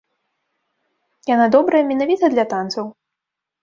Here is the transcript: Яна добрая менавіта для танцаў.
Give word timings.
Яна 1.33 1.47
добрая 1.59 1.85
менавіта 1.93 2.25
для 2.37 2.51
танцаў. 2.59 2.85